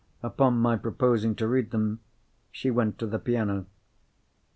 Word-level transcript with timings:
Upon 0.23 0.55
my 0.57 0.77
proposing 0.77 1.35
to 1.35 1.47
read 1.47 1.69
them, 1.69 1.99
she 2.51 2.71
went 2.71 2.97
to 2.97 3.05
the 3.05 3.19
piano. 3.19 3.67